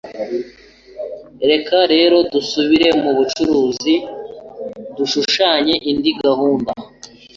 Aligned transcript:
Reka 1.49 1.77
rero 1.93 2.17
dusubire 2.31 2.89
mu 3.01 3.11
bucuruzi 3.17 3.95
dushushanye 4.97 5.73
indi 5.91 6.11
gahunda 6.23 6.71